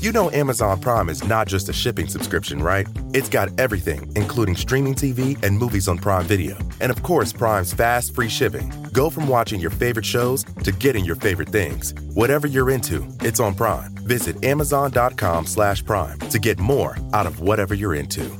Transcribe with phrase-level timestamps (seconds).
[0.00, 2.86] You know Amazon Prime is not just a shipping subscription, right?
[3.14, 6.56] It's got everything, including streaming TV and movies on Prime Video.
[6.80, 8.72] And of course, Prime's fast, free shipping.
[8.92, 11.94] Go from watching your favorite shows to getting your favorite things.
[12.14, 13.92] Whatever you're into, it's on Prime.
[14.06, 18.30] Visit amazon.com slash prime to get more out of whatever you're into.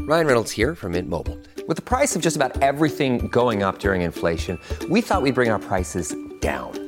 [0.00, 1.38] Ryan Reynolds here from Mint Mobile.
[1.68, 4.58] With the price of just about everything going up during inflation,
[4.88, 6.87] we thought we'd bring our prices down.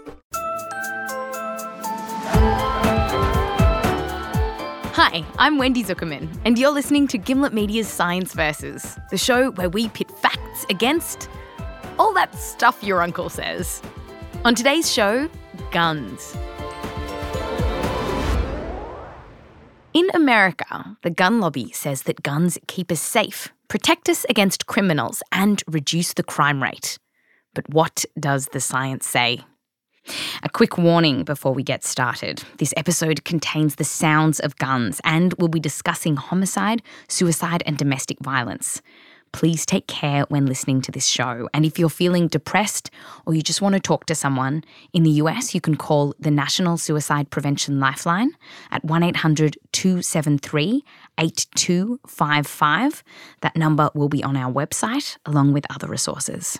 [5.41, 9.89] I'm Wendy Zukerman, and you're listening to Gimlet Media's Science Versus, the show where we
[9.89, 11.27] pit facts against
[11.97, 13.81] all that stuff your uncle says.
[14.45, 15.27] On today's show,
[15.71, 16.37] guns.
[19.95, 25.23] In America, the gun lobby says that guns keep us safe, protect us against criminals,
[25.31, 26.99] and reduce the crime rate.
[27.55, 29.39] But what does the science say?
[30.43, 32.43] A quick warning before we get started.
[32.57, 38.19] This episode contains the sounds of guns and we'll be discussing homicide, suicide, and domestic
[38.19, 38.81] violence.
[39.33, 41.47] Please take care when listening to this show.
[41.53, 42.89] And if you're feeling depressed
[43.25, 44.63] or you just want to talk to someone,
[44.93, 48.31] in the US, you can call the National Suicide Prevention Lifeline
[48.71, 50.83] at 1 800 273
[51.17, 53.03] 8255.
[53.41, 56.59] That number will be on our website along with other resources.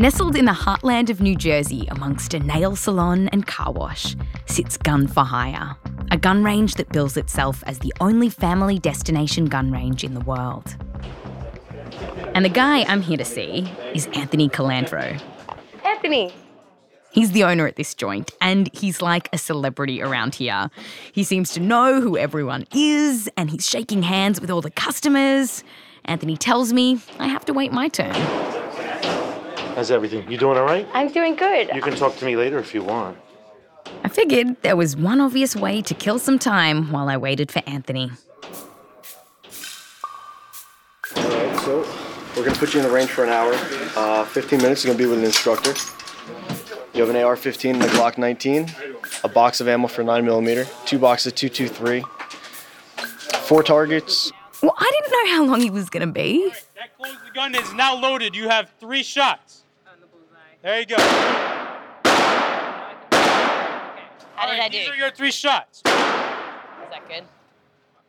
[0.00, 4.14] Nestled in the heartland of New Jersey, amongst a nail salon and car wash,
[4.46, 5.74] sits Gun for Hire,
[6.12, 10.20] a gun range that bills itself as the only family destination gun range in the
[10.20, 10.76] world.
[12.32, 15.20] And the guy I'm here to see is Anthony Colandro.
[15.84, 16.32] Anthony!
[17.10, 20.70] He's the owner at this joint, and he's like a celebrity around here.
[21.10, 25.64] He seems to know who everyone is, and he's shaking hands with all the customers.
[26.04, 28.14] Anthony tells me I have to wait my turn.
[29.78, 30.28] How's everything?
[30.28, 30.88] You doing all right?
[30.92, 31.70] I'm doing good.
[31.72, 33.16] You can talk to me later if you want.
[34.02, 37.62] I figured there was one obvious way to kill some time while I waited for
[37.64, 38.10] Anthony.
[41.16, 41.86] All right, so
[42.34, 43.52] we're gonna put you in the range for an hour.
[43.94, 45.72] Uh, 15 minutes is gonna be with an instructor.
[46.92, 48.66] You have an AR-15 and a Glock 19,
[49.22, 52.02] a box of ammo for 9 millimeter, two boxes of 223,
[53.42, 54.32] four targets.
[54.60, 56.52] Well, I didn't know how long he was going to be.
[56.74, 58.34] That closes the gun is now loaded.
[58.34, 59.57] You have three shots.
[60.60, 60.96] There you go.
[64.34, 64.78] How did I do?
[64.78, 65.78] These are your three shots.
[65.78, 67.22] Is that good?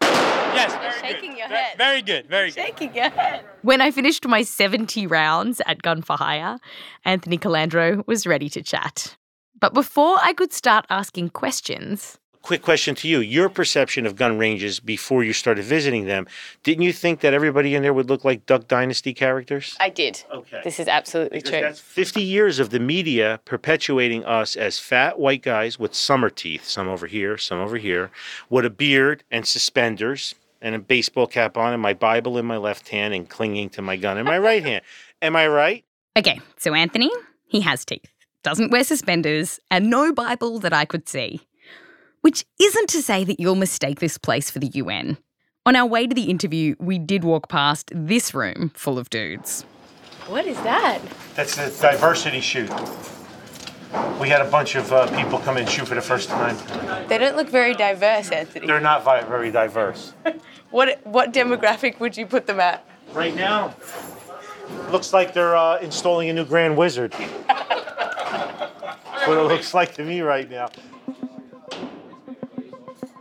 [0.01, 0.73] Yes.
[0.73, 1.38] Very shaking good.
[1.38, 1.77] your head.
[1.77, 2.27] Very good.
[2.27, 2.55] Very good.
[2.65, 3.45] Shaking your head.
[3.61, 6.57] When I finished my 70 rounds at Gun for Hire,
[7.05, 9.15] Anthony Colandro was ready to chat.
[9.59, 13.19] But before I could start asking questions, Quick question to you.
[13.19, 16.25] Your perception of gun ranges before you started visiting them,
[16.63, 19.75] didn't you think that everybody in there would look like Duck Dynasty characters?
[19.79, 20.23] I did.
[20.33, 20.61] Okay.
[20.63, 21.61] This is absolutely Because true.
[21.61, 26.66] that's 50 years of the media perpetuating us as fat white guys with summer teeth,
[26.66, 28.09] some over here, some over here,
[28.50, 32.57] with a beard and suspenders and a baseball cap on and my Bible in my
[32.57, 34.81] left hand and clinging to my gun in my right hand.
[35.21, 35.83] Am I right?
[36.17, 37.11] okay, so Anthony,
[37.47, 38.06] he has teeth,
[38.44, 41.41] doesn't wear suspenders, and no Bible that I could see.
[42.22, 45.18] Which isn't to say that you'll mistake this place for the UN.
[45.66, 49.63] On our way to the interview, we did walk past this room full of dudes.
[50.27, 51.00] what is that?
[51.36, 52.69] That's the diversity shoot.
[54.19, 56.56] We had a bunch of uh, people come in shoot for the first time.
[57.07, 58.68] They don't look very diverse, Anthony.
[58.68, 60.13] They're not vi- very diverse.
[60.72, 62.86] What what demographic would you put them at?
[63.13, 63.74] Right now,
[64.92, 67.12] looks like they're uh, installing a new Grand Wizard.
[67.15, 67.31] what
[69.36, 70.69] it looks like to me right now.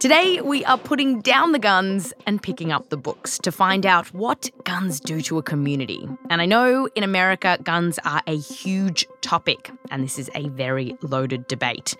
[0.00, 4.06] Today, we are putting down the guns and picking up the books to find out
[4.14, 6.08] what guns do to a community.
[6.30, 10.96] And I know in America, guns are a huge topic, and this is a very
[11.02, 11.96] loaded debate.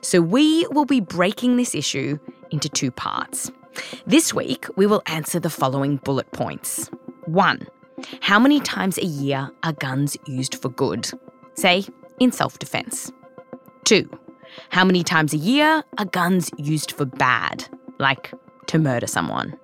[0.00, 2.18] So we will be breaking this issue
[2.50, 3.52] into two parts.
[4.08, 6.90] This week, we will answer the following bullet points.
[7.26, 7.68] One,
[8.22, 11.08] how many times a year are guns used for good?
[11.54, 11.84] Say,
[12.18, 13.12] in self defense.
[13.84, 14.10] Two,
[14.70, 17.66] how many times a year are guns used for bad,
[17.98, 18.32] like
[18.66, 19.56] to murder someone?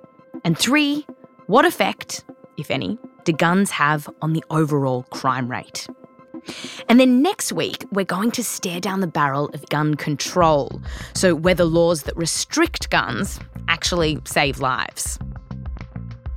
[0.44, 1.06] And three,
[1.46, 2.24] what effect,
[2.56, 5.86] if any, do guns have on the overall crime rate?
[6.88, 10.80] And then next week, we're going to stare down the barrel of gun control.
[11.14, 13.38] So, whether laws that restrict guns
[13.68, 15.18] actually save lives.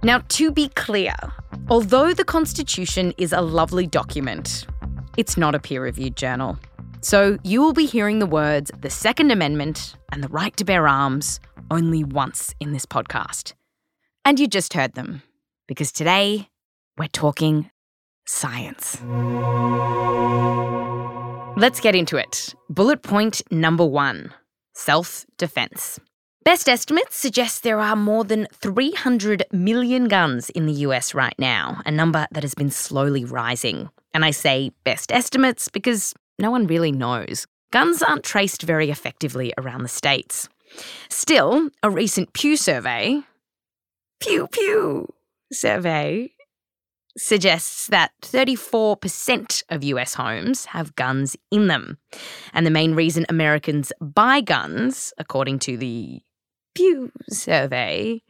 [0.03, 1.15] Now, to be clear,
[1.69, 4.67] although the Constitution is a lovely document,
[5.17, 6.59] it's not a peer reviewed journal.
[7.05, 10.87] So, you will be hearing the words the Second Amendment and the right to bear
[10.87, 13.53] arms only once in this podcast.
[14.25, 15.21] And you just heard them,
[15.67, 16.49] because today
[16.97, 17.69] we're talking
[18.25, 18.99] science.
[21.55, 22.55] Let's get into it.
[22.71, 24.33] Bullet point number one
[24.73, 25.99] self defense.
[26.43, 31.83] Best estimates suggest there are more than 300 million guns in the US right now,
[31.85, 33.91] a number that has been slowly rising.
[34.15, 37.47] And I say best estimates because no one really knows.
[37.71, 40.49] Guns aren't traced very effectively around the states.
[41.09, 43.21] Still, a recent Pew survey,
[44.19, 45.13] Pew Pew
[45.51, 46.31] survey,
[47.17, 51.97] suggests that 34% of US homes have guns in them.
[52.53, 56.21] And the main reason Americans buy guns, according to the
[56.73, 58.21] Pew survey,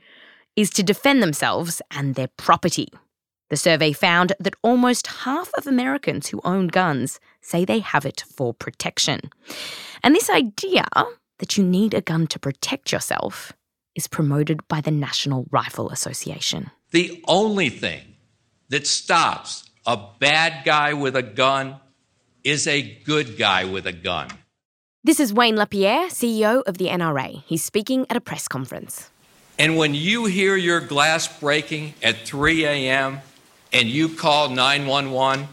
[0.56, 2.88] is to defend themselves and their property.
[3.50, 8.24] The survey found that almost half of Americans who own guns say they have it
[8.36, 9.20] for protection.
[10.04, 10.86] And this idea
[11.40, 13.54] that you need a gun to protect yourself
[13.96, 16.72] is promoted by the National Rifle Association.
[16.92, 18.16] The only thing
[18.70, 21.76] that stops a bad guy with a gun
[22.44, 24.30] is a good guy with a gun.
[25.04, 27.44] This is Wayne Lapierre, CEO of the NRA.
[27.46, 29.12] He's speaking at a press conference.
[29.60, 33.20] And when you hear your glass breaking at 3 a.m.
[33.72, 35.48] and you call 911,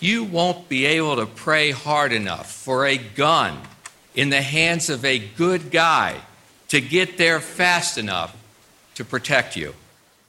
[0.00, 3.58] you won't be able to pray hard enough for a gun
[4.14, 6.20] in the hands of a good guy
[6.68, 8.36] to get there fast enough
[8.94, 9.74] to protect you.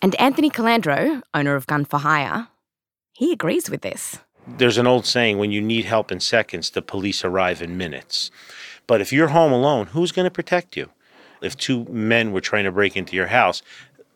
[0.02, 2.48] And Anthony Colandro, owner of Gun for Hire,
[3.14, 4.20] he agrees with this.
[4.48, 8.32] There's an old saying when you need help in seconds, the police arrive in minutes.
[8.88, 10.90] But if you're home alone, who's going to protect you?
[11.42, 13.62] If two men were trying to break into your house,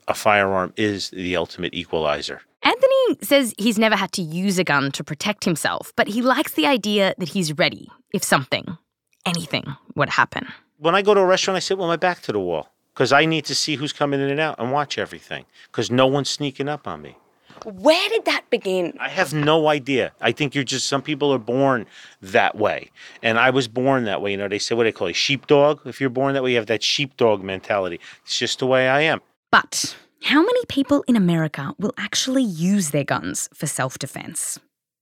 [0.07, 2.41] a firearm is the ultimate equalizer.
[2.63, 6.53] Anthony says he's never had to use a gun to protect himself, but he likes
[6.53, 8.77] the idea that he's ready if something,
[9.25, 9.65] anything,
[9.95, 10.47] would happen.
[10.77, 13.11] When I go to a restaurant, I sit with my back to the wall because
[13.11, 16.29] I need to see who's coming in and out and watch everything because no one's
[16.29, 17.17] sneaking up on me.
[17.65, 18.93] Where did that begin?
[18.99, 20.11] I have no idea.
[20.19, 21.85] I think you're just, some people are born
[22.21, 22.89] that way.
[23.21, 24.31] And I was born that way.
[24.31, 25.81] You know, they say, what do they call a Sheepdog.
[25.85, 27.99] If you're born that way, you have that sheepdog mentality.
[28.23, 29.21] It's just the way I am.
[29.49, 34.59] But how many people in America will actually use their guns for self defense?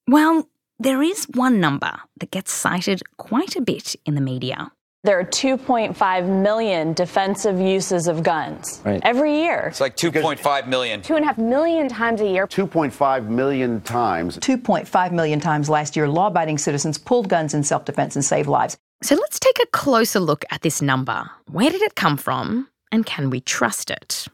[0.07, 0.47] Well,
[0.79, 4.71] there is one number that gets cited quite a bit in the media.
[5.03, 9.01] There are 2.5 million defensive uses of guns Right.
[9.03, 9.65] every year.
[9.69, 11.01] It's like 2.5 million.
[11.01, 12.45] Two and a half million times a year.
[12.45, 14.38] 2.5 million times.
[14.38, 18.47] 2.5 million times last year, law abiding citizens pulled guns in self defense and saved
[18.47, 18.77] lives.
[19.03, 21.29] So let's take a closer look at this number.
[21.50, 24.27] Where did it come from, and can we trust it?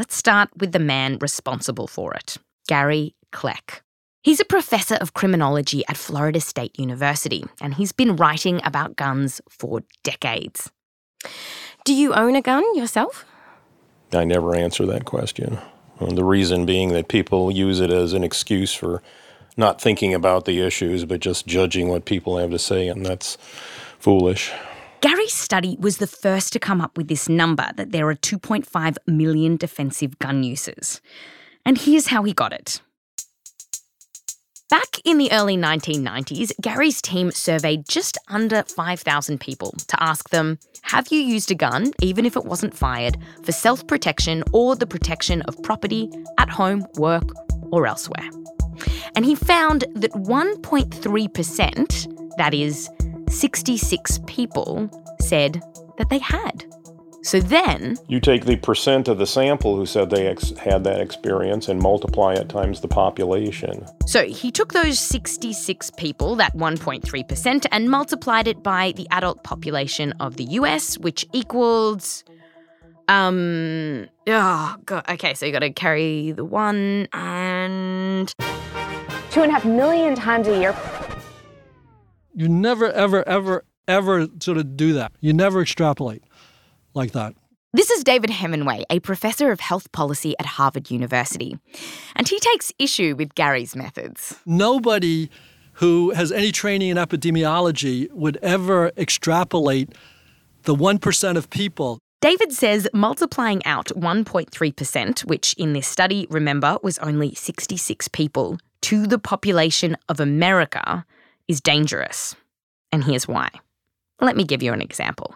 [0.00, 3.82] Let's start with the man responsible for it, Gary Kleck.
[4.22, 9.42] He's a professor of criminology at Florida State University, and he's been writing about guns
[9.50, 10.70] for decades.
[11.84, 13.26] Do you own a gun yourself?
[14.10, 15.58] I never answer that question.
[16.00, 19.02] Uh, the reason being that people use it as an excuse for
[19.58, 23.36] not thinking about the issues, but just judging what people have to say, and that's
[23.98, 24.50] foolish.
[25.00, 28.96] Gary's study was the first to come up with this number that there are 2.5
[29.06, 31.00] million defensive gun users.
[31.64, 32.82] And here's how he got it.
[34.68, 40.58] Back in the early 1990s, Gary's team surveyed just under 5,000 people to ask them
[40.82, 44.86] Have you used a gun, even if it wasn't fired, for self protection or the
[44.86, 47.24] protection of property at home, work,
[47.72, 48.28] or elsewhere?
[49.16, 52.88] And he found that 1.3%, that is,
[53.30, 55.62] 66 people, said
[55.98, 56.64] that they had.
[57.22, 61.00] So then, You take the percent of the sample who said they ex- had that
[61.00, 63.84] experience and multiply it times the population.
[64.06, 70.12] So he took those 66 people, that 1.3%, and multiplied it by the adult population
[70.12, 72.24] of the US, which equals.
[73.08, 74.08] Um.
[74.26, 75.04] Oh, God.
[75.10, 78.32] Okay, so you got to carry the one and.
[79.30, 80.74] Two and a half million times a year.
[82.40, 85.12] You never, ever, ever, ever sort of do that.
[85.20, 86.24] You never extrapolate
[86.94, 87.34] like that.
[87.74, 91.58] This is David Hemenway, a professor of health policy at Harvard University.
[92.16, 94.40] And he takes issue with Gary's methods.
[94.46, 95.28] Nobody
[95.74, 99.94] who has any training in epidemiology would ever extrapolate
[100.62, 101.98] the 1% of people.
[102.22, 109.06] David says multiplying out 1.3%, which in this study, remember, was only 66 people, to
[109.06, 111.04] the population of America
[111.48, 112.34] is dangerous.
[112.92, 113.50] And here's why.
[114.20, 115.34] Let me give you an example.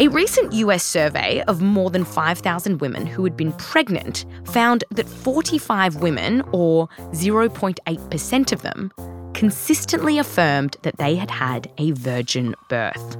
[0.00, 5.08] A recent US survey of more than 5,000 women who had been pregnant found that
[5.08, 8.90] 45 women, or 0.8% of them,
[9.34, 13.16] consistently affirmed that they had had a virgin birth.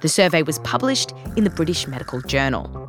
[0.00, 2.88] The survey was published in the British Medical Journal.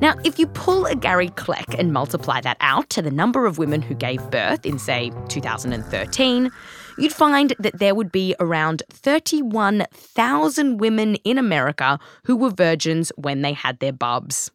[0.00, 3.58] Now, if you pull a Gary Kleck and multiply that out to the number of
[3.58, 6.50] women who gave birth in, say, 2013,
[6.98, 13.42] you'd find that there would be around 31,000 women in America who were virgins when
[13.42, 14.50] they had their bubs.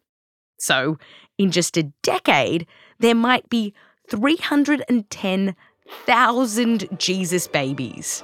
[0.58, 0.98] So,
[1.38, 2.66] in just a decade,
[2.98, 3.74] there might be
[4.10, 8.22] 310,000 Jesus babies.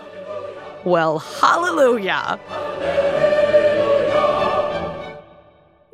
[0.84, 2.38] Well, hallelujah!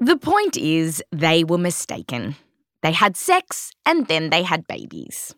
[0.01, 2.35] The point is, they were mistaken.
[2.83, 5.33] They had sex and then they had babies.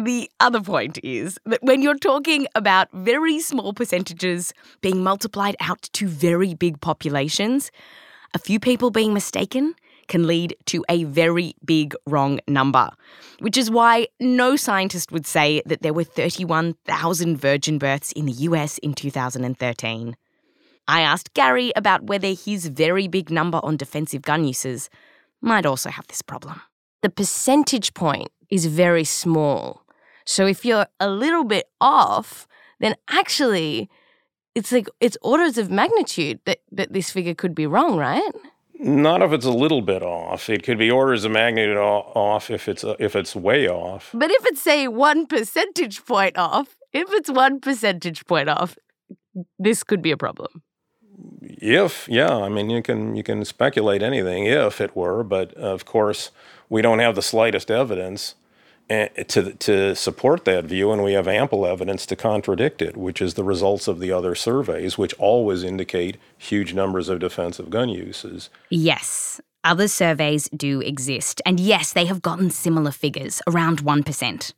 [0.00, 5.82] The other point is that when you're talking about very small percentages being multiplied out
[5.94, 7.72] to very big populations,
[8.32, 9.74] a few people being mistaken
[10.06, 12.90] can lead to a very big wrong number,
[13.40, 18.32] which is why no scientist would say that there were 31,000 virgin births in the
[18.32, 20.16] US in 2013.
[20.86, 24.90] I asked Gary about whether his very big number on defensive gun uses
[25.40, 26.60] might also have this problem.
[27.02, 29.82] The percentage point is very small.
[30.28, 32.46] So if you're a little bit off,
[32.80, 33.88] then actually
[34.54, 38.30] it's like it's orders of magnitude that, that this figure could be wrong, right?
[38.78, 40.50] Not if it's a little bit off.
[40.50, 44.10] It could be orders of magnitude off if it's uh, if it's way off.
[44.12, 48.76] But if it's say one percentage point off, if it's one percentage point off,
[49.58, 50.62] this could be a problem.
[51.40, 55.86] If yeah, I mean you can you can speculate anything if it were, but of
[55.86, 56.32] course
[56.68, 58.34] we don't have the slightest evidence
[58.90, 63.20] Eh, to to support that view, and we have ample evidence to contradict it, which
[63.20, 67.90] is the results of the other surveys, which always indicate huge numbers of defensive gun
[67.90, 68.48] uses.
[68.70, 74.54] Yes, other surveys do exist, and yes, they have gotten similar figures, around one percent.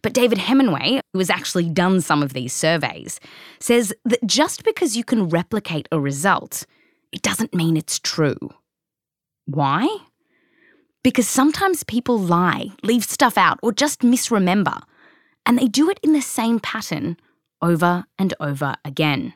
[0.00, 3.18] But David Hemenway, who has actually done some of these surveys,
[3.58, 6.66] says that just because you can replicate a result,
[7.10, 8.38] it doesn't mean it's true.
[9.46, 9.88] Why?
[11.02, 14.80] Because sometimes people lie, leave stuff out, or just misremember.
[15.44, 17.16] And they do it in the same pattern
[17.60, 19.34] over and over again.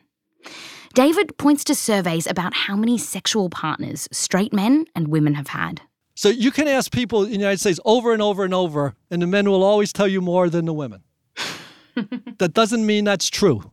[0.93, 5.81] David points to surveys about how many sexual partners straight men and women have had.
[6.15, 9.21] So you can ask people in the United States over and over and over, and
[9.21, 11.03] the men will always tell you more than the women.
[12.39, 13.69] that doesn't mean that's true.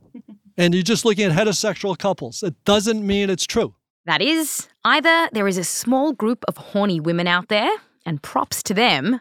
[0.57, 2.43] And you're just looking at heterosexual couples.
[2.43, 3.73] It doesn't mean it's true.
[4.05, 7.71] That is, either there is a small group of horny women out there,
[8.05, 9.19] and props to them,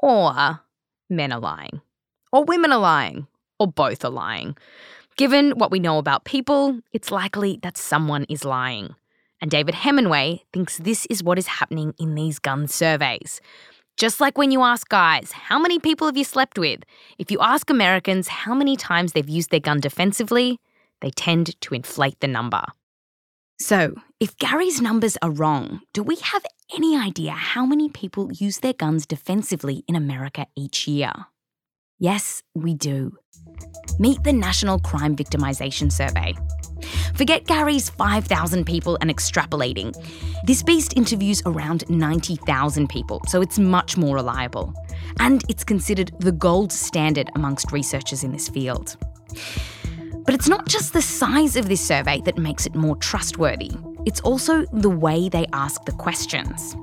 [0.00, 0.60] or
[1.10, 1.80] men are lying,
[2.32, 3.26] or women are lying,
[3.58, 4.56] or both are lying.
[5.16, 8.94] Given what we know about people, it's likely that someone is lying.
[9.40, 13.40] And David Hemenway thinks this is what is happening in these gun surveys.
[13.96, 16.80] Just like when you ask guys, how many people have you slept with?
[17.18, 20.60] If you ask Americans how many times they've used their gun defensively,
[21.00, 22.62] they tend to inflate the number.
[23.60, 26.46] So, if Gary's numbers are wrong, do we have
[26.76, 31.12] any idea how many people use their guns defensively in America each year?
[31.98, 33.16] Yes, we do.
[33.98, 36.34] Meet the National Crime Victimisation Survey.
[37.16, 39.92] Forget Gary's 5,000 people and extrapolating.
[40.44, 44.72] This beast interviews around 90,000 people, so it's much more reliable.
[45.18, 48.96] And it's considered the gold standard amongst researchers in this field.
[50.28, 53.70] But it's not just the size of this survey that makes it more trustworthy,
[54.04, 56.76] it's also the way they ask the questions.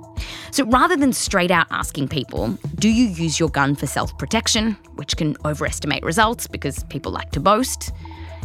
[0.50, 4.76] So rather than straight out asking people, do you use your gun for self protection,
[4.96, 7.92] which can overestimate results because people like to boast,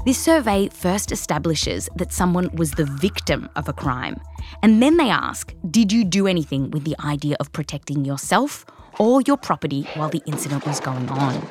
[0.04, 4.20] this survey first establishes that someone was the victim of a crime.
[4.62, 8.66] And then they ask, did you do anything with the idea of protecting yourself
[8.98, 11.48] or your property while the incident was going on?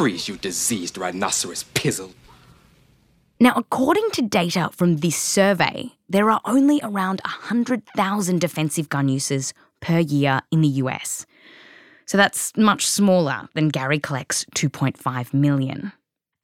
[0.00, 2.14] Freeze, you diseased rhinoceros pizzle.
[3.38, 9.52] Now, according to data from this survey, there are only around 100,000 defensive gun uses
[9.80, 11.26] per year in the US.
[12.06, 15.92] So that's much smaller than Gary Kleck's 2.5 million.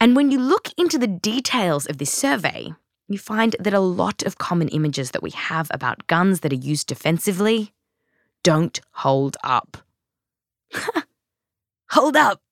[0.02, 2.74] And when you look into the details of this survey,
[3.08, 6.56] you find that a lot of common images that we have about guns that are
[6.56, 7.72] used defensively
[8.42, 9.78] don't hold up.
[11.88, 12.42] hold up!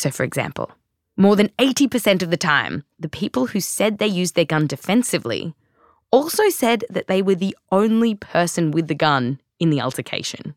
[0.00, 0.70] So, for example,
[1.18, 5.54] more than 80% of the time, the people who said they used their gun defensively
[6.10, 10.54] also said that they were the only person with the gun in the altercation.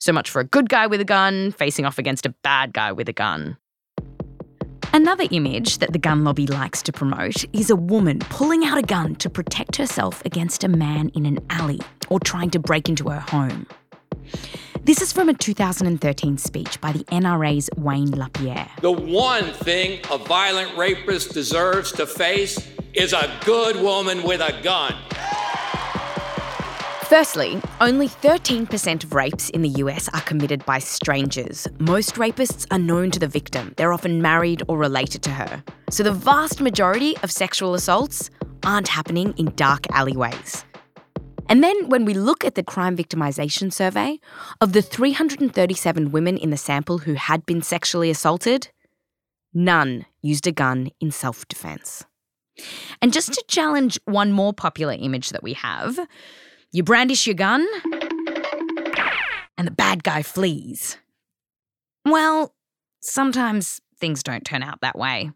[0.00, 2.90] So much for a good guy with a gun facing off against a bad guy
[2.92, 3.58] with a gun.
[4.94, 8.82] Another image that the gun lobby likes to promote is a woman pulling out a
[8.82, 13.10] gun to protect herself against a man in an alley or trying to break into
[13.10, 13.66] her home.
[14.84, 18.70] This is from a 2013 speech by the NRA's Wayne LaPierre.
[18.80, 24.58] The one thing a violent rapist deserves to face is a good woman with a
[24.62, 24.94] gun.
[27.08, 31.66] Firstly, only 13% of rapes in the US are committed by strangers.
[31.78, 35.62] Most rapists are known to the victim, they're often married or related to her.
[35.90, 38.30] So the vast majority of sexual assaults
[38.62, 40.64] aren't happening in dark alleyways.
[41.48, 44.20] And then when we look at the crime victimisation survey,
[44.60, 48.68] of the 337 women in the sample who had been sexually assaulted,
[49.54, 52.04] none used a gun in self defence.
[53.00, 55.98] And just to challenge one more popular image that we have,
[56.72, 57.66] you brandish your gun,
[59.56, 60.98] and the bad guy flees.
[62.04, 62.54] Well,
[63.00, 65.30] sometimes things don't turn out that way.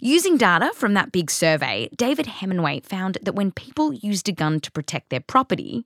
[0.00, 4.60] Using data from that big survey, David Hemenway found that when people used a gun
[4.60, 5.84] to protect their property,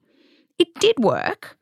[0.58, 1.56] it did work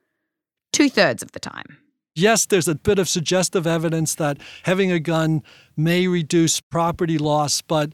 [0.73, 1.79] two thirds of the time.
[2.15, 5.43] Yes, there's a bit of suggestive evidence that having a gun
[5.77, 7.93] may reduce property loss, but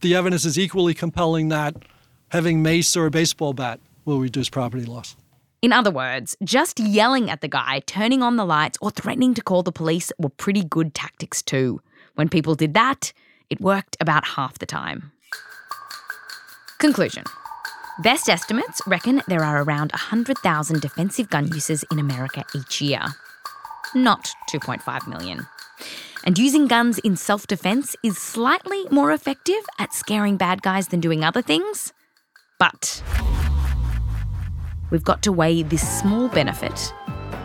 [0.00, 1.74] the evidence is equally compelling that
[2.28, 5.16] having mace or a baseball bat will reduce property loss.
[5.62, 9.42] In other words, just yelling at the guy, turning on the lights, or threatening to
[9.42, 11.80] call the police were pretty good tactics too.
[12.16, 13.14] When people did that,
[13.50, 15.12] it worked about half the time.
[16.78, 17.24] Conclusion
[18.02, 23.00] Best estimates reckon there are around 100,000 defensive gun uses in America each year.
[23.94, 25.46] Not 2.5 million.
[26.24, 31.00] And using guns in self defense is slightly more effective at scaring bad guys than
[31.00, 31.92] doing other things.
[32.58, 33.02] But
[34.90, 36.92] we've got to weigh this small benefit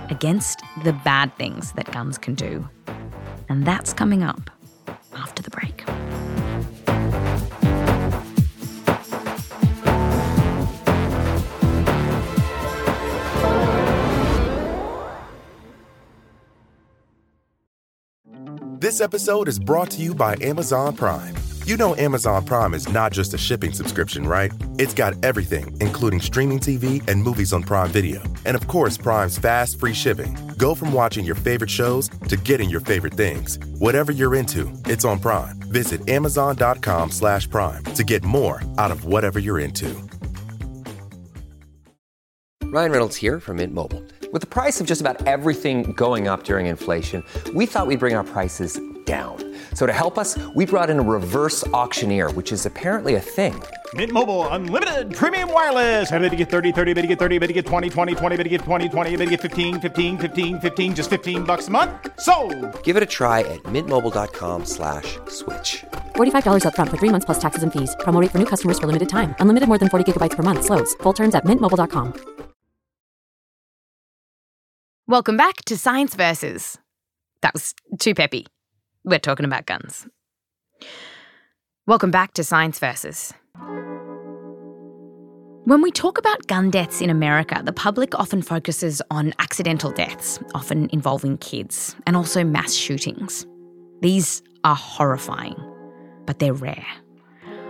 [0.09, 2.67] against the bad things that guns can do.
[3.49, 4.49] And that's coming up
[5.13, 5.85] after the break.
[18.79, 21.38] This episode is brought to you by Amazon Prime.
[21.69, 24.51] You know Amazon Prime is not just a shipping subscription, right?
[24.79, 28.23] It's got everything, including streaming TV and movies on Prime Video.
[28.43, 30.35] And of course, Prime's fast, free shipping.
[30.57, 33.59] Go from watching your favorite shows to getting your favorite things.
[33.77, 35.59] Whatever you're into, it's on Prime.
[35.71, 39.95] Visit amazon.com slash prime to get more out of whatever you're into.
[42.63, 44.03] Ryan Reynolds here from Mint Mobile.
[44.33, 48.15] With the price of just about everything going up during inflation, we thought we'd bring
[48.15, 49.48] our prices down.
[49.73, 53.55] So to help us, we brought in a reverse auctioneer, which is apparently a thing.
[53.95, 56.11] Mint Mobile unlimited premium wireless.
[56.11, 58.37] Ready to get 30, 30, bit to get 30, bit to get 20, 20, 20,
[58.37, 61.69] bit to get 20, 20, bit to get 15, 15, 15, 15 just 15 bucks
[61.69, 61.91] a month.
[62.19, 62.35] So,
[62.83, 65.83] Give it a try at mintmobile.com slash switch.
[66.15, 67.95] $45 upfront for three months plus taxes and fees.
[68.01, 69.33] Promo rate for new customers for limited time.
[69.39, 70.65] Unlimited more than 40 gigabytes per month.
[70.65, 70.93] Slows.
[71.01, 72.13] Full terms at mintmobile.com.
[75.07, 76.77] Welcome back to Science Versus.
[77.41, 78.45] That was too peppy.
[79.05, 80.07] We're talking about guns.
[81.87, 83.33] Welcome back to Science Versus.
[85.63, 90.39] When we talk about gun deaths in America, the public often focuses on accidental deaths,
[90.53, 93.47] often involving kids, and also mass shootings.
[94.01, 95.55] These are horrifying,
[96.25, 96.85] but they're rare.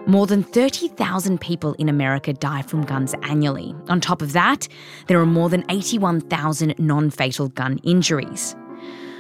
[0.08, 3.76] More than 30,000 people in America die from guns annually.
[3.90, 4.68] On top of that,
[5.08, 8.56] there are more than 81,000 non fatal gun injuries.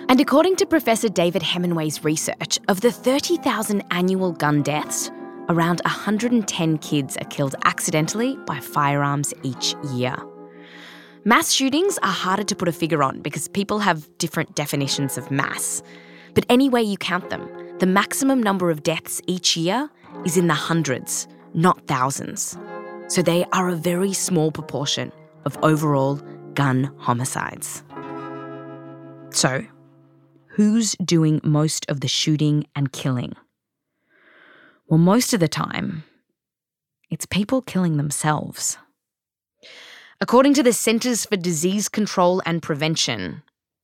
[0.10, 5.12] And according to Professor David Hemenway's research, of the 30,000 annual gun deaths,
[5.50, 10.16] around 110 kids are killed accidentally by firearms each year.
[11.26, 15.30] Mass shootings are harder to put a figure on because people have different definitions of
[15.30, 15.84] mass.
[16.34, 19.92] But any way you count them, the maximum number of deaths each year
[20.26, 22.58] is in the hundreds, not thousands.
[23.10, 25.12] So they are a very small proportion
[25.46, 26.16] of overall
[26.56, 27.84] gun homicides.
[29.30, 29.64] So,
[30.50, 33.34] who's doing most of the shooting and killing?
[34.88, 36.04] Well, most of the time,
[37.10, 38.78] it's people killing themselves.
[40.22, 43.42] According to the Centers for Disease Control and Prevention,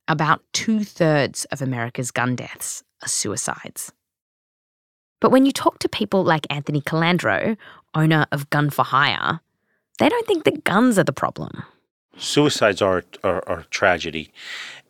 [0.08, 3.92] about two thirds of America's gun deaths are suicides.
[5.22, 7.58] But when you talk to people like Anthony Colandro,
[7.94, 9.40] owner of Gun for Hire,
[9.98, 11.64] they don't think that guns are the problem.
[12.18, 14.32] Suicides are, are, are a tragedy.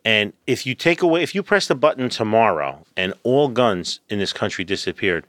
[0.06, 4.20] And if you take away, if you press the button tomorrow and all guns in
[4.20, 5.26] this country disappeared,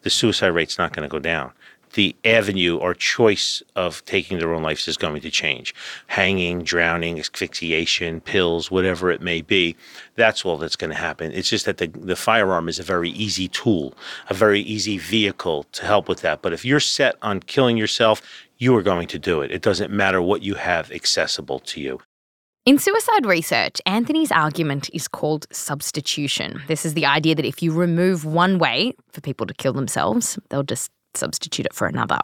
[0.00, 1.52] the suicide rate's not going to go down.
[1.92, 5.74] The avenue or choice of taking their own lives is going to change.
[6.06, 9.76] Hanging, drowning, asphyxiation, pills, whatever it may be,
[10.14, 11.30] that's all that's going to happen.
[11.32, 13.92] It's just that the, the firearm is a very easy tool,
[14.30, 16.40] a very easy vehicle to help with that.
[16.40, 18.22] But if you're set on killing yourself,
[18.56, 19.50] you are going to do it.
[19.50, 22.00] It doesn't matter what you have accessible to you.
[22.66, 26.62] In suicide research, Anthony's argument is called substitution.
[26.66, 30.38] This is the idea that if you remove one way for people to kill themselves,
[30.48, 32.20] they'll just substitute it for another.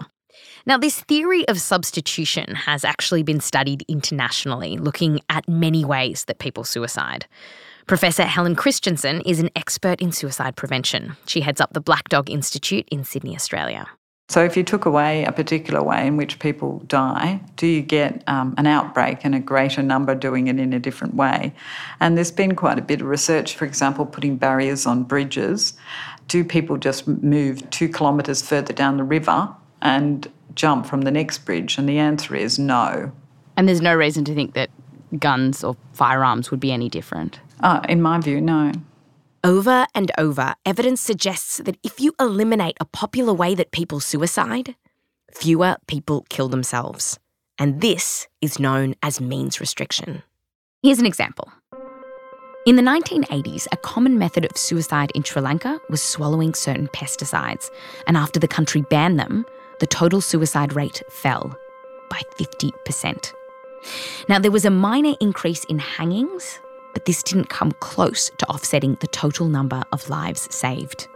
[0.64, 6.38] Now, this theory of substitution has actually been studied internationally, looking at many ways that
[6.38, 7.26] people suicide.
[7.87, 11.18] Professor Helen Christensen is an expert in suicide prevention.
[11.26, 13.87] She heads up the Black Dog Institute in Sydney, Australia.
[14.31, 18.23] So, if you took away a particular way in which people die, do you get
[18.29, 21.53] um, an outbreak and a greater number doing it in a different way?
[21.99, 25.73] And there's been quite a bit of research, for example, putting barriers on bridges.
[26.29, 29.49] Do people just move two kilometres further down the river
[29.83, 31.77] and jump from the next bridge?
[31.77, 33.11] And the answer is no.
[33.57, 34.71] And there's no reason to think that
[35.19, 37.40] guns or firearms would be any different?
[37.59, 38.71] Uh, in my view, no.
[39.42, 44.74] Over and over, evidence suggests that if you eliminate a popular way that people suicide,
[45.33, 47.18] fewer people kill themselves.
[47.59, 50.22] And this is known as means restriction.
[50.83, 51.50] Here's an example.
[52.66, 57.70] In the 1980s, a common method of suicide in Sri Lanka was swallowing certain pesticides.
[58.07, 59.46] And after the country banned them,
[59.79, 61.57] the total suicide rate fell
[62.11, 63.33] by 50%.
[64.29, 66.61] Now, there was a minor increase in hangings,
[66.92, 71.09] but this didn't come close to offsetting the total number of lives saved.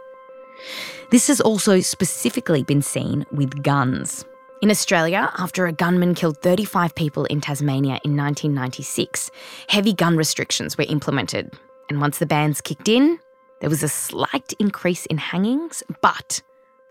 [1.11, 4.25] This has also specifically been seen with guns.
[4.61, 9.29] In Australia, after a gunman killed 35 people in Tasmania in 1996,
[9.67, 11.53] heavy gun restrictions were implemented.
[11.89, 13.19] And once the bans kicked in,
[13.61, 16.41] there was a slight increase in hangings, but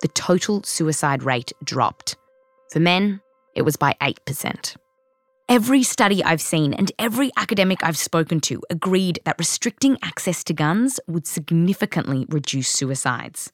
[0.02, 2.16] the total suicide rate dropped.
[2.70, 3.20] For men,
[3.54, 4.76] it was by 8%.
[5.48, 10.54] Every study I've seen and every academic I've spoken to agreed that restricting access to
[10.54, 13.52] guns would significantly reduce suicides.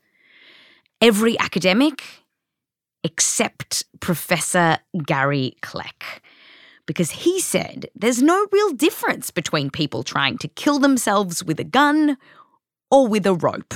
[1.01, 2.05] Every academic
[3.03, 6.21] except Professor Gary Kleck.
[6.87, 11.65] Because he said there's no real difference between people trying to kill themselves with a
[11.65, 12.19] gun
[12.91, 13.75] or with a rope.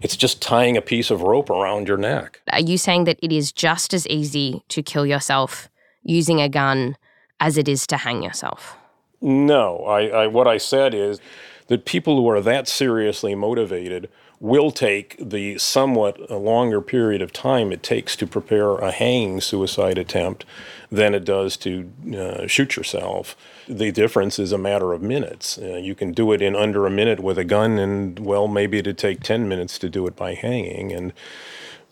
[0.00, 2.40] It's just tying a piece of rope around your neck.
[2.50, 5.68] Are you saying that it is just as easy to kill yourself
[6.02, 6.96] using a gun
[7.42, 8.76] as it is to hang yourself?
[9.20, 11.20] No, I, I, what I said is
[11.66, 17.72] that people who are that seriously motivated will take the somewhat longer period of time
[17.72, 20.44] it takes to prepare a hanging suicide attempt
[20.90, 23.36] than it does to uh, shoot yourself.
[23.68, 25.58] The difference is a matter of minutes.
[25.58, 28.78] Uh, you can do it in under a minute with a gun, and well, maybe
[28.78, 30.92] it'd take 10 minutes to do it by hanging.
[30.92, 31.12] And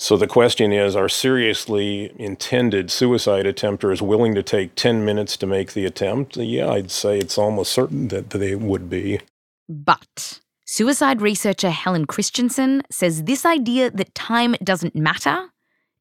[0.01, 5.47] so the question is Are seriously intended suicide attempters willing to take 10 minutes to
[5.47, 6.39] make the attempt?
[6.39, 9.21] Yeah, I'd say it's almost certain that they would be.
[9.69, 15.51] But suicide researcher Helen Christensen says this idea that time doesn't matter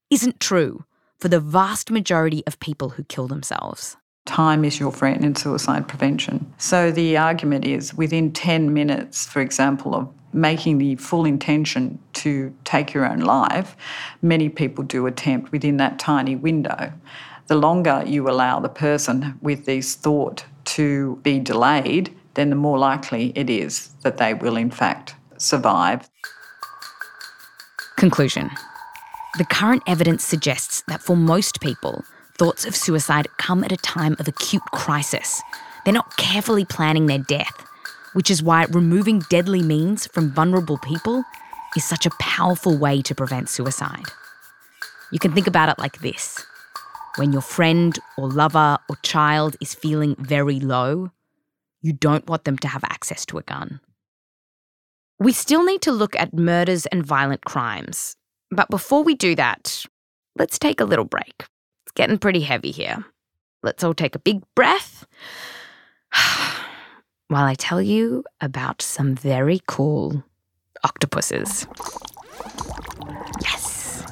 [0.09, 0.85] isn't true
[1.19, 3.97] for the vast majority of people who kill themselves.
[4.25, 6.53] Time is your friend in suicide prevention.
[6.57, 12.53] So the argument is within 10 minutes, for example, of making the full intention to
[12.63, 13.75] take your own life,
[14.21, 16.93] many people do attempt within that tiny window.
[17.47, 22.77] The longer you allow the person with this thought to be delayed, then the more
[22.77, 26.09] likely it is that they will, in fact, survive.
[27.97, 28.51] Conclusion
[29.37, 32.03] The current evidence suggests that for most people,
[32.37, 35.41] thoughts of suicide come at a time of acute crisis.
[35.83, 37.65] They're not carefully planning their death
[38.13, 41.23] which is why removing deadly means from vulnerable people
[41.75, 44.05] is such a powerful way to prevent suicide.
[45.11, 46.45] You can think about it like this
[47.19, 51.11] when your friend or lover or child is feeling very low,
[51.81, 53.81] you don't want them to have access to a gun.
[55.19, 58.15] We still need to look at murders and violent crimes.
[58.51, 59.85] But before we do that,
[60.37, 61.33] let's take a little break.
[61.83, 63.03] It's getting pretty heavy here.
[63.63, 65.05] Let's all take a big breath
[67.29, 70.23] while I tell you about some very cool
[70.83, 71.67] octopuses.
[73.43, 74.03] Yes!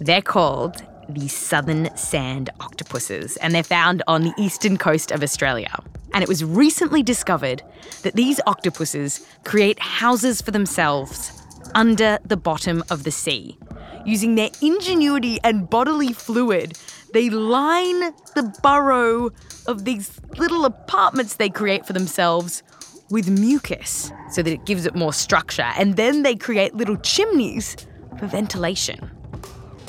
[0.00, 5.72] They're called the southern sand octopuses, and they're found on the eastern coast of Australia.
[6.14, 7.62] And it was recently discovered
[8.02, 11.30] that these octopuses create houses for themselves
[11.74, 13.58] under the bottom of the sea.
[14.06, 16.78] Using their ingenuity and bodily fluid,
[17.16, 18.00] they line
[18.34, 19.30] the burrow
[19.66, 22.62] of these little apartments they create for themselves
[23.10, 25.72] with mucus so that it gives it more structure.
[25.78, 27.74] And then they create little chimneys
[28.18, 29.10] for ventilation.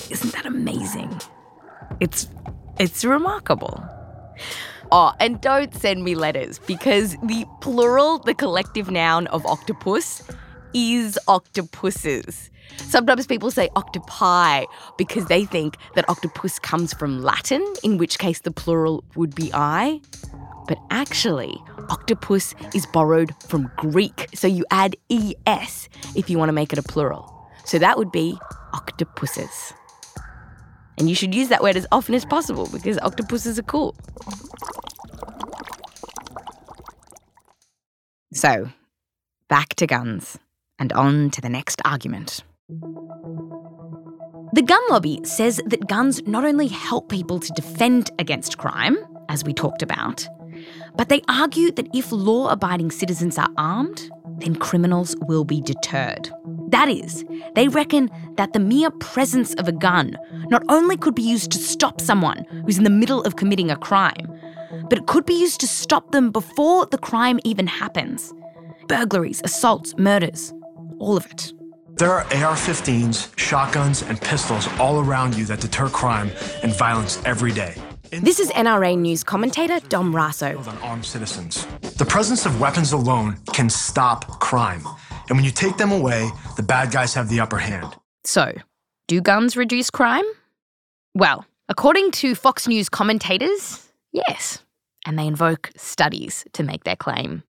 [0.10, 1.20] Isn't that amazing?
[2.00, 2.30] It's
[2.80, 3.84] it's remarkable.
[4.90, 10.24] Oh, and don't send me letters because the plural, the collective noun of octopus
[10.74, 12.52] is octopuses.
[12.78, 14.66] Sometimes people say octopi
[14.98, 19.52] because they think that octopus comes from Latin, in which case the plural would be
[19.54, 20.02] I.
[20.68, 21.58] But actually,
[21.90, 24.96] octopus is borrowed from Greek, so you add
[25.46, 27.34] es if you want to make it a plural.
[27.66, 28.38] So that would be
[28.74, 29.74] octopuses.
[30.98, 33.96] And you should use that word as often as possible because octopuses are cool.
[38.34, 38.70] So,
[39.48, 40.38] back to guns
[40.80, 42.44] and on to the next argument.
[42.70, 48.98] The gun lobby says that guns not only help people to defend against crime,
[49.30, 50.28] as we talked about,
[50.98, 56.30] but they argue that if law abiding citizens are armed, then criminals will be deterred.
[56.68, 57.24] That is,
[57.56, 60.18] they reckon that the mere presence of a gun
[60.50, 63.78] not only could be used to stop someone who's in the middle of committing a
[63.78, 64.28] crime,
[64.90, 68.34] but it could be used to stop them before the crime even happens.
[68.90, 70.54] Burglaries, assaults, murders,
[71.00, 71.54] all of it.
[71.98, 76.30] There are AR 15s, shotguns, and pistols all around you that deter crime
[76.62, 77.74] and violence every day.
[78.12, 80.60] This is NRA News commentator Dom Raso.
[80.68, 81.66] On armed citizens.
[81.98, 84.84] The presence of weapons alone can stop crime.
[85.28, 87.96] And when you take them away, the bad guys have the upper hand.
[88.24, 88.54] So,
[89.08, 90.26] do guns reduce crime?
[91.16, 94.64] Well, according to Fox News commentators, yes.
[95.08, 97.42] And they invoke studies to make their claim.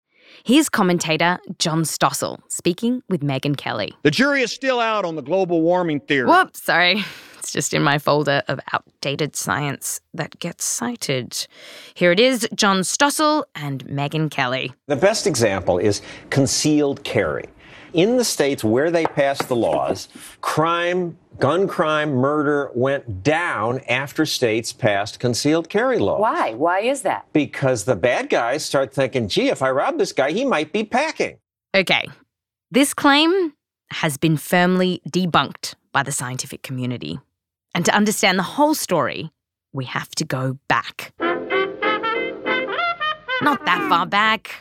[0.47, 3.93] Here's commentator John Stossel speaking with Megyn Kelly.
[4.03, 6.25] The jury is still out on the global warming theory.
[6.25, 7.03] Whoops, sorry.
[7.39, 11.47] It's just in my folder of outdated science that gets cited.
[11.93, 14.73] Here it is John Stossel and Megyn Kelly.
[14.87, 17.45] The best example is concealed carry.
[17.93, 20.09] In the states where they passed the laws,
[20.41, 26.19] crime, gun crime, murder went down after states passed concealed carry laws.
[26.19, 26.53] Why?
[26.53, 27.25] Why is that?
[27.33, 30.83] Because the bad guys start thinking, gee, if I rob this guy, he might be
[30.83, 31.37] packing.
[31.75, 32.05] Okay,
[32.71, 33.53] this claim
[33.91, 37.19] has been firmly debunked by the scientific community.
[37.73, 39.31] And to understand the whole story,
[39.71, 41.13] we have to go back.
[43.41, 44.55] Not that far back.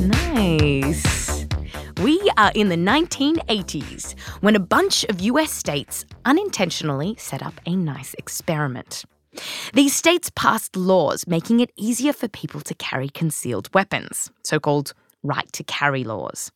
[0.00, 1.19] Nice.
[2.02, 7.76] We are in the 1980s when a bunch of US states unintentionally set up a
[7.76, 9.04] nice experiment.
[9.74, 14.94] These states passed laws making it easier for people to carry concealed weapons, so called
[15.22, 16.50] right to carry laws.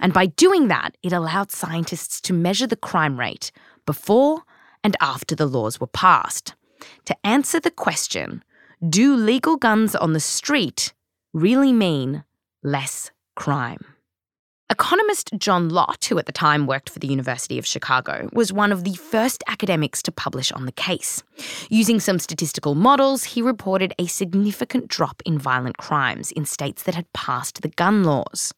[0.00, 3.52] And by doing that, it allowed scientists to measure the crime rate
[3.86, 4.42] before
[4.82, 6.56] and after the laws were passed.
[7.04, 8.42] To answer the question,
[8.88, 10.92] do legal guns on the street
[11.32, 12.24] really mean
[12.64, 13.84] less crime?
[14.70, 18.70] Economist John Lott, who at the time worked for the University of Chicago, was one
[18.70, 21.22] of the first academics to publish on the case.
[21.70, 26.94] Using some statistical models, he reported a significant drop in violent crimes in states that
[26.94, 28.52] had passed the gun laws.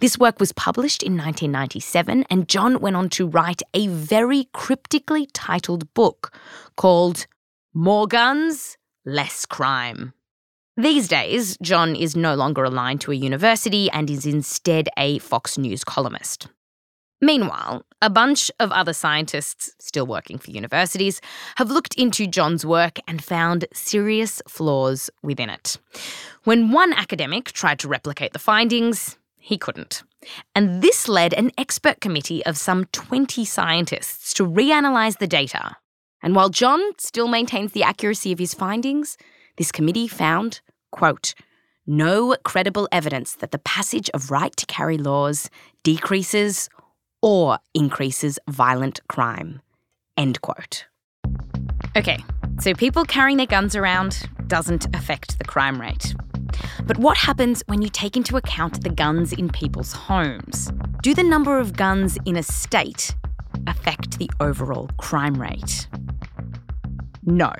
[0.00, 5.26] This work was published in 1997, and John went on to write a very cryptically
[5.34, 6.34] titled book
[6.78, 7.26] called
[7.74, 10.14] More Guns, Less Crime.
[10.76, 15.58] These days, John is no longer aligned to a university and is instead a Fox
[15.58, 16.46] News columnist.
[17.20, 21.20] Meanwhile, a bunch of other scientists, still working for universities,
[21.56, 25.76] have looked into John's work and found serious flaws within it.
[26.44, 30.02] When one academic tried to replicate the findings, he couldn't.
[30.54, 35.76] And this led an expert committee of some 20 scientists to reanalyze the data.
[36.22, 39.18] And while John still maintains the accuracy of his findings,
[39.56, 40.60] this committee found,
[40.90, 41.34] quote,
[41.86, 45.50] no credible evidence that the passage of right to carry laws
[45.82, 46.68] decreases
[47.20, 49.60] or increases violent crime.
[50.16, 50.86] End quote.
[51.96, 52.24] Okay,
[52.60, 56.14] so people carrying their guns around doesn't affect the crime rate.
[56.84, 60.70] But what happens when you take into account the guns in people's homes?
[61.02, 63.14] Do the number of guns in a state
[63.66, 65.88] affect the overall crime rate?
[67.24, 67.52] No.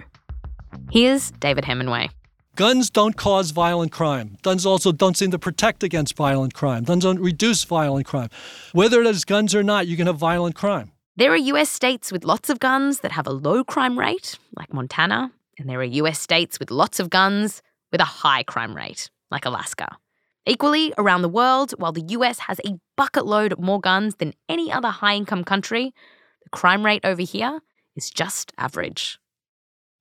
[0.93, 2.11] Here's David Hemenway.
[2.55, 4.37] Guns don't cause violent crime.
[4.43, 6.85] Guns also don't seem to protect against violent crime.
[6.85, 8.29] Guns don't reduce violent crime.
[8.73, 10.93] Whether there's guns or not, you can have violent crime.
[11.17, 14.75] There are US states with lots of guns that have a low crime rate, like
[14.75, 19.09] Montana, and there are US states with lots of guns with a high crime rate,
[19.31, 19.97] like Alaska.
[20.45, 24.71] Equally, around the world, while the US has a bucket load more guns than any
[24.71, 25.95] other high income country,
[26.43, 27.61] the crime rate over here
[27.97, 29.19] is just average.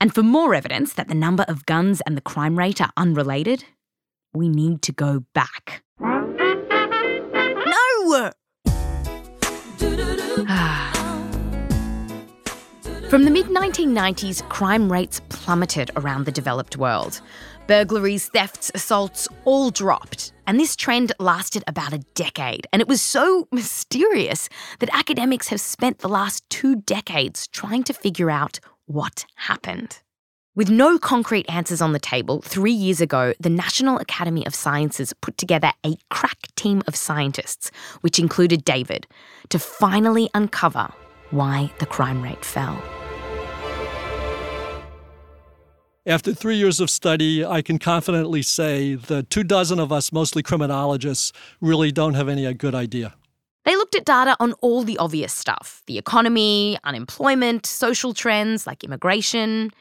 [0.02, 3.66] And for more evidence that the number of guns and the crime rate are unrelated,
[4.34, 5.84] we need to go back.
[6.00, 6.18] No!
[13.12, 17.22] From the mid 1990s, crime rates plummeted around the developed world.
[17.68, 20.34] Burglaries, thefts, assaults all dropped.
[20.48, 22.66] And this trend lasted about a decade.
[22.74, 27.94] And it was so mysterious that academics have spent the last two decades trying to
[27.94, 28.60] figure out
[28.92, 30.00] what happened.
[30.54, 35.14] With no concrete answers on the table, three years ago, the National Academy of Sciences
[35.22, 39.08] put together a crack team of scientists, which included David,
[39.48, 40.90] to finally uncover
[41.30, 42.84] why the crime rate fell.
[46.06, 50.44] After three years of study, I can confidently say the two dozen of us, mostly
[50.44, 53.14] criminologists, really don't have any good idea.
[53.64, 58.84] They looked at data on all the obvious stuff the economy, unemployment, social trends like
[58.84, 59.72] immigration,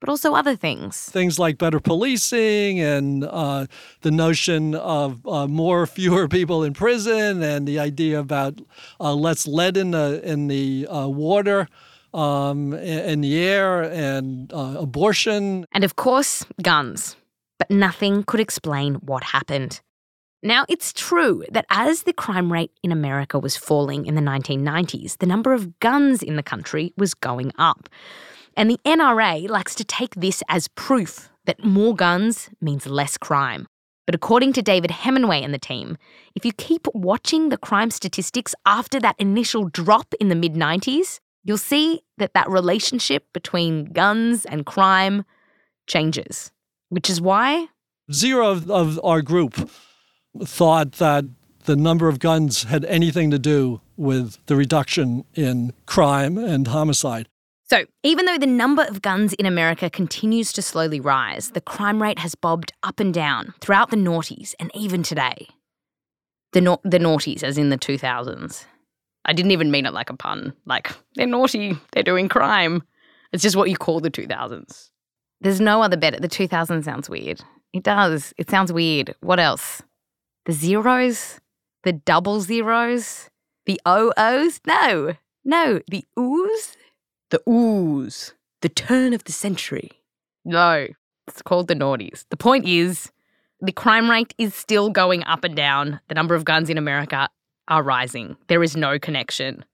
[0.00, 1.04] but also other things.
[1.06, 3.66] Things like better policing and uh,
[4.02, 8.60] the notion of uh, more, fewer people in prison, and the idea about
[9.00, 11.68] uh, less lead in the in the uh, water
[12.14, 15.66] um, in the air and uh, abortion.
[15.72, 17.16] And of course, guns.
[17.58, 19.80] But nothing could explain what happened.
[20.46, 25.18] Now, it's true that as the crime rate in America was falling in the 1990s,
[25.18, 27.88] the number of guns in the country was going up.
[28.56, 33.66] And the NRA likes to take this as proof that more guns means less crime.
[34.06, 35.98] But according to David Hemenway and the team,
[36.36, 41.18] if you keep watching the crime statistics after that initial drop in the mid 90s,
[41.42, 45.24] you'll see that that relationship between guns and crime
[45.88, 46.52] changes,
[46.88, 47.66] which is why
[48.12, 49.68] zero of, of our group
[50.44, 51.24] thought that
[51.64, 57.28] the number of guns had anything to do with the reduction in crime and homicide.
[57.68, 62.00] So, even though the number of guns in America continues to slowly rise, the crime
[62.00, 65.48] rate has bobbed up and down throughout the noughties and even today.
[66.52, 68.64] The, no- the noughties, as in the 2000s.
[69.24, 70.52] I didn't even mean it like a pun.
[70.64, 72.84] Like, they're naughty, they're doing crime.
[73.32, 74.90] It's just what you call the 2000s.
[75.40, 76.20] There's no other better.
[76.20, 77.42] The 2000s sounds weird.
[77.72, 78.32] It does.
[78.38, 79.14] It sounds weird.
[79.20, 79.82] What else?
[80.46, 81.40] The zeros?
[81.82, 83.30] The double zeros?
[83.66, 84.60] The OOs?
[84.64, 85.14] No.
[85.44, 85.80] No.
[85.88, 86.76] The ooze?
[87.30, 88.32] The ooze.
[88.62, 89.90] The turn of the century.
[90.44, 90.86] No.
[91.26, 92.24] It's called the naughties.
[92.30, 93.10] The point is,
[93.60, 96.00] the crime rate is still going up and down.
[96.08, 97.28] The number of guns in America
[97.66, 98.36] are rising.
[98.46, 99.64] There is no connection.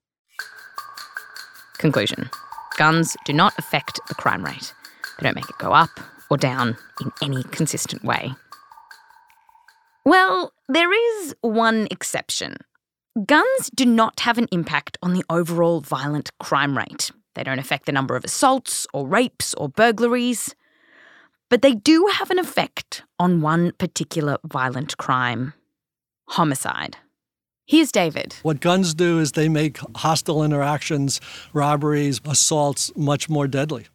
[1.76, 2.30] Conclusion
[2.78, 4.72] Guns do not affect the crime rate,
[5.18, 5.90] they don't make it go up
[6.30, 8.32] or down in any consistent way.
[10.04, 12.56] Well, there is one exception.
[13.26, 17.10] Guns do not have an impact on the overall violent crime rate.
[17.34, 20.54] They don't affect the number of assaults or rapes or burglaries.
[21.50, 25.52] But they do have an effect on one particular violent crime
[26.30, 26.96] homicide.
[27.66, 28.34] Here's David.
[28.42, 31.20] What guns do is they make hostile interactions,
[31.52, 33.86] robberies, assaults much more deadly.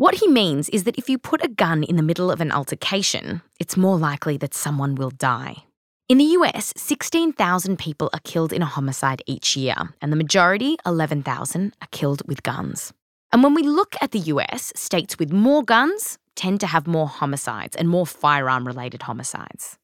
[0.00, 2.50] What he means is that if you put a gun in the middle of an
[2.50, 5.64] altercation, it's more likely that someone will die.
[6.08, 10.78] In the US, 16,000 people are killed in a homicide each year, and the majority,
[10.86, 12.94] 11,000, are killed with guns.
[13.30, 17.06] And when we look at the US, states with more guns tend to have more
[17.06, 19.76] homicides and more firearm related homicides.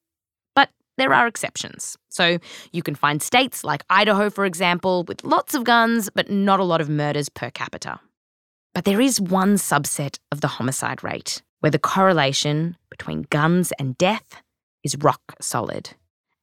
[0.55, 1.99] But there are exceptions.
[2.09, 2.39] So
[2.73, 6.65] you can find states like Idaho, for example, with lots of guns, but not a
[6.65, 8.01] lot of murders per capita.
[8.77, 13.97] But there is one subset of the homicide rate where the correlation between guns and
[13.97, 14.43] death
[14.85, 15.93] is rock solid,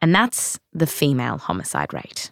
[0.02, 2.32] and that's the female homicide rate.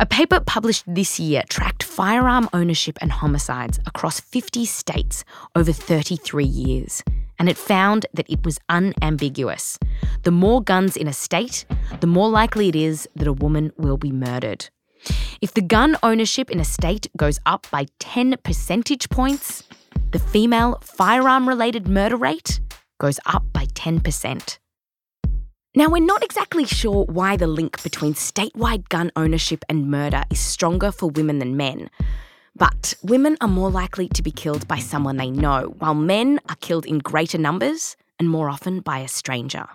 [0.00, 6.44] A paper published this year tracked firearm ownership and homicides across 50 states over 33
[6.44, 7.00] years,
[7.38, 9.78] and it found that it was unambiguous.
[10.24, 11.64] The more guns in a state,
[12.00, 14.68] the more likely it is that a woman will be murdered.
[15.40, 19.62] If the gun ownership in a state goes up by 10 percentage points,
[20.12, 22.60] the female firearm related murder rate
[22.98, 24.58] goes up by 10%.
[25.76, 30.38] Now, we're not exactly sure why the link between statewide gun ownership and murder is
[30.38, 31.90] stronger for women than men.
[32.54, 36.56] But women are more likely to be killed by someone they know, while men are
[36.60, 39.66] killed in greater numbers and more often by a stranger.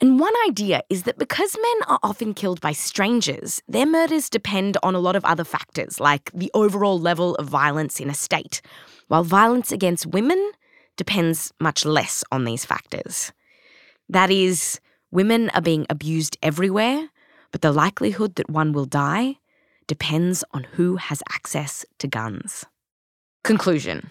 [0.00, 4.76] And one idea is that because men are often killed by strangers, their murders depend
[4.82, 8.60] on a lot of other factors, like the overall level of violence in a state,
[9.08, 10.52] while violence against women
[10.96, 13.32] depends much less on these factors.
[14.08, 14.80] That is,
[15.10, 17.08] women are being abused everywhere,
[17.52, 19.36] but the likelihood that one will die
[19.86, 22.64] depends on who has access to guns.
[23.44, 24.10] Conclusion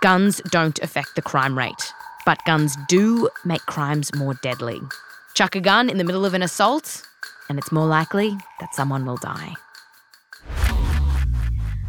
[0.00, 1.92] Guns don't affect the crime rate,
[2.26, 4.80] but guns do make crimes more deadly.
[5.34, 7.02] Chuck a gun in the middle of an assault,
[7.48, 9.54] and it's more likely that someone will die.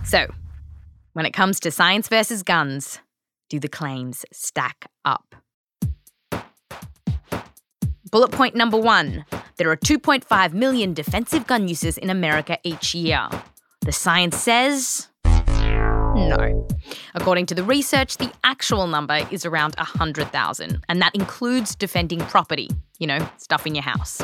[0.04, 0.34] So,
[1.14, 3.00] when it comes to science versus guns,
[3.50, 5.36] do the claims stack up?
[8.12, 9.26] Bullet point number one
[9.58, 13.30] there are 2.5 million defensive gun uses in America each year.
[13.82, 15.08] The science says
[16.16, 16.68] no.
[17.13, 22.70] According to the research, the actual number is around 100,000, and that includes defending property,
[22.99, 24.22] you know, stuff in your house.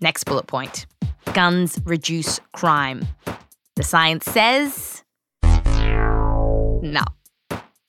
[0.00, 0.86] Next bullet point
[1.32, 3.06] guns reduce crime.
[3.76, 5.02] The science says
[6.82, 7.04] no.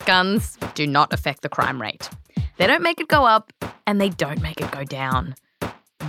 [0.06, 2.10] Guns do not affect the crime rate.
[2.58, 3.52] They don't make it go up,
[3.88, 5.36] and they don't make it go down.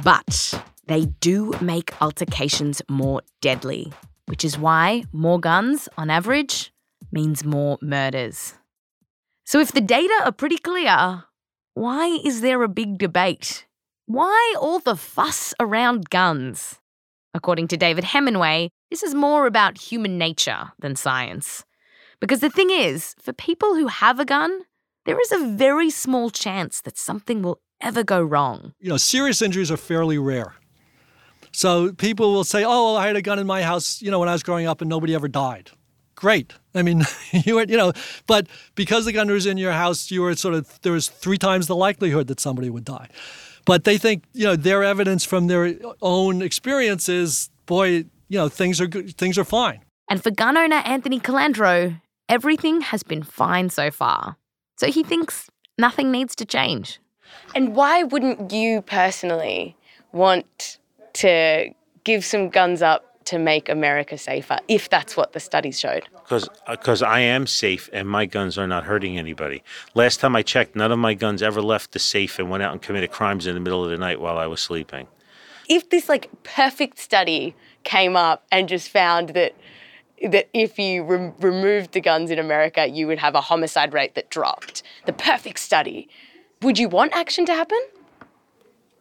[0.02, 3.92] But they do make altercations more deadly,
[4.26, 6.73] which is why more guns, on average,
[7.12, 8.54] means more murders.
[9.44, 11.24] So if the data are pretty clear,
[11.74, 13.66] why is there a big debate?
[14.06, 16.80] Why all the fuss around guns?
[17.34, 21.64] According to David Hemenway, this is more about human nature than science.
[22.20, 24.62] Because the thing is, for people who have a gun,
[25.04, 28.72] there is a very small chance that something will ever go wrong.
[28.80, 30.54] You know, serious injuries are fairly rare.
[31.52, 34.18] So people will say, "Oh, well, I had a gun in my house, you know,
[34.18, 35.70] when I was growing up, and nobody ever died."
[36.14, 36.52] Great.
[36.74, 37.02] I mean,
[37.32, 37.92] you were, you know,
[38.26, 41.38] but because the gun was in your house, you were sort of there was three
[41.38, 43.08] times the likelihood that somebody would die.
[43.64, 48.80] But they think, you know, their evidence from their own experiences, boy, you know, things
[48.80, 49.80] are good, things are fine.
[50.10, 54.36] And for gun owner Anthony Colandro, everything has been fine so far.
[54.76, 55.48] So he thinks
[55.78, 57.00] nothing needs to change.
[57.54, 59.76] And why wouldn't you personally
[60.12, 60.78] want
[61.14, 61.70] to
[62.04, 66.08] give some guns up to make America safer, if that's what the studies showed?
[66.12, 69.62] Because uh, because I am safe and my guns are not hurting anybody.
[69.94, 72.72] Last time I checked, none of my guns ever left the safe and went out
[72.72, 75.08] and committed crimes in the middle of the night while I was sleeping.
[75.68, 77.54] If this like perfect study
[77.84, 79.54] came up and just found that
[80.22, 84.14] that if you re- removed the guns in America, you would have a homicide rate
[84.14, 84.82] that dropped.
[85.06, 86.08] The perfect study.
[86.62, 87.80] Would you want action to happen?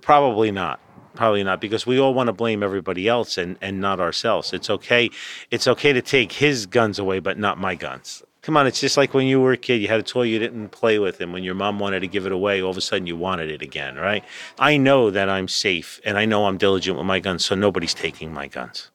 [0.02, 0.80] Probably not.
[1.16, 4.52] Probably not because we all want to blame everybody else and, and not ourselves.
[4.54, 5.10] It's okay.
[5.52, 8.24] It's okay to take his guns away, but not my guns.
[8.42, 10.38] Come on, it's just like when you were a kid, you had a toy you
[10.38, 12.82] didn't play with, and when your mom wanted to give it away, all of a
[12.82, 14.22] sudden you wanted it again, right?
[14.60, 17.94] I know that I'm safe and I know I'm diligent with my guns, so nobody's
[17.94, 18.92] taking my guns.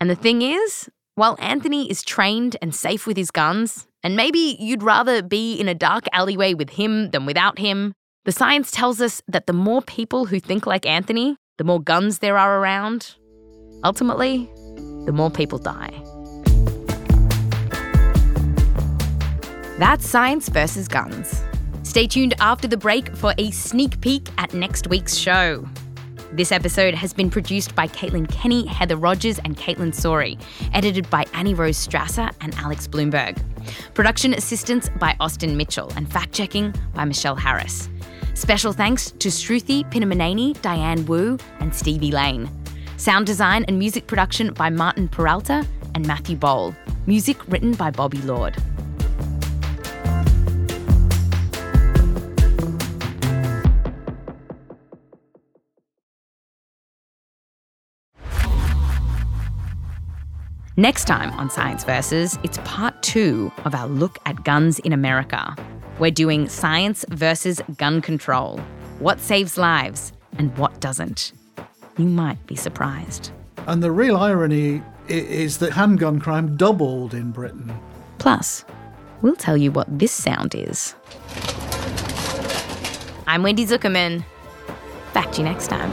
[0.00, 4.56] And the thing is, while Anthony is trained and safe with his guns, and maybe
[4.60, 7.94] you'd rather be in a dark alleyway with him than without him,
[8.24, 12.20] the science tells us that the more people who think like Anthony, the more guns
[12.20, 13.14] there are around,
[13.84, 14.50] ultimately,
[15.04, 15.90] the more people die.
[19.78, 21.42] That's Science versus Guns.
[21.82, 25.68] Stay tuned after the break for a sneak peek at next week's show.
[26.32, 30.40] This episode has been produced by Caitlin Kenney, Heather Rogers, and Kaitlyn Sawrey,
[30.72, 33.36] edited by Annie Rose Strasser and Alex Blumberg.
[33.92, 37.90] Production assistance by Austin Mitchell, and fact checking by Michelle Harris.
[38.34, 42.50] Special thanks to Shruti Pinamaneni, Diane Wu, and Stevie Lane.
[42.96, 46.74] Sound design and music production by Martin Peralta and Matthew Boll.
[47.06, 48.56] Music written by Bobby Lord.
[60.76, 65.54] Next time on Science Versus, it's part two of our look at guns in America.
[66.02, 68.58] We're doing science versus gun control.
[68.98, 71.32] What saves lives and what doesn't?
[71.96, 73.30] You might be surprised.
[73.68, 77.72] And the real irony is that handgun crime doubled in Britain.
[78.18, 78.64] Plus,
[79.20, 80.96] we'll tell you what this sound is.
[83.28, 84.24] I'm Wendy Zukerman.
[85.12, 85.92] Back to you next time.